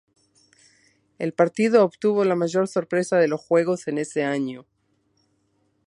El 1.19 1.31
partido 1.31 1.83
obtuvo 1.85 2.25
la 2.25 2.35
mayor 2.35 2.67
sorpresa 2.67 3.17
de 3.17 3.27
los 3.27 3.39
juegos 3.39 3.87
en 3.87 3.99
ese 3.99 4.23
año. 4.23 4.65